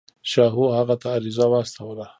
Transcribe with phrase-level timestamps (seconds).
[0.31, 2.05] شاهو هغه ته عریضه واستوله.